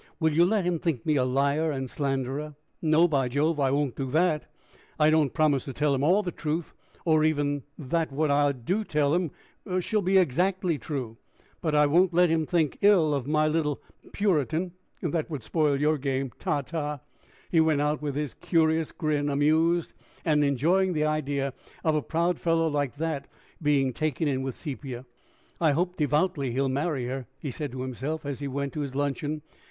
"Will 0.19 0.33
you 0.33 0.45
let 0.45 0.65
him 0.65 0.79
think 0.79 1.05
me 1.05 1.15
a 1.15 1.23
liar 1.23 1.69
and 1.71 1.87
slanderer?" 1.87 2.55
"No, 2.81 3.07
by 3.07 3.27
Jove! 3.27 3.59
I 3.59 3.69
won't 3.69 3.95
do 3.95 4.09
that. 4.09 4.51
I 4.99 5.11
don't 5.11 5.31
promise 5.31 5.63
to 5.65 5.73
tell 5.73 5.93
him 5.93 6.01
all 6.01 6.23
the 6.23 6.31
truth, 6.31 6.73
or 7.05 7.23
even 7.23 7.61
that 7.77 8.11
what 8.11 8.31
I 8.31 8.51
do 8.51 8.83
tell 8.83 9.13
him 9.13 9.29
shall 9.79 10.01
be 10.01 10.17
exactly 10.17 10.79
true; 10.79 11.17
but 11.61 11.75
I 11.75 11.85
won't 11.85 12.15
let 12.15 12.31
him 12.31 12.47
think 12.47 12.79
ill 12.81 13.13
of 13.13 13.27
my 13.27 13.47
little 13.47 13.79
puritan; 14.11 14.71
that 15.03 15.29
would 15.29 15.43
spoil 15.43 15.79
your 15.79 15.99
game. 15.99 16.31
Ta, 16.39 16.61
ta!" 16.63 17.01
He 17.51 17.59
went 17.61 17.81
out, 17.81 18.01
with 18.01 18.15
his 18.15 18.33
curious 18.33 18.91
grin, 18.91 19.29
amused, 19.29 19.93
and 20.25 20.43
enjoying 20.43 20.93
the 20.93 21.05
idea 21.05 21.53
of 21.83 21.93
a 21.93 22.01
proud 22.01 22.39
fellow 22.39 22.67
like 22.67 22.95
that 22.95 23.27
being 23.61 23.93
taken 23.93 24.27
in 24.27 24.41
with 24.41 24.55
Sepia. 24.55 25.05
"I 25.61 25.73
hope 25.73 25.95
devoutly 25.95 26.53
he'll 26.53 26.69
marry 26.69 27.05
her!" 27.05 27.27
he 27.37 27.51
said 27.51 27.71
to 27.73 27.83
himself 27.83 28.25
as 28.25 28.39
he 28.39 28.47
went 28.47 28.73
to 28.73 28.79
his 28.79 28.95
luncheon. 28.95 29.43